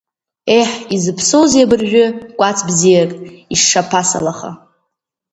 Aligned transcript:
Еҳ, 0.57 0.71
изыԥсоузеи 0.95 1.65
абыржәы 1.65 2.05
кәац 2.37 2.57
бзиак, 2.67 3.11
ишшаԥасалаха… 3.53 4.51